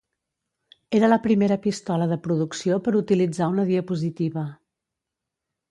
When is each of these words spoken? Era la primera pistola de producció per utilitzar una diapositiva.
Era 0.99 1.09
la 1.11 1.19
primera 1.25 1.57
pistola 1.67 2.09
de 2.13 2.17
producció 2.25 2.81
per 2.87 2.97
utilitzar 3.03 3.53
una 3.55 3.69
diapositiva. 3.73 4.49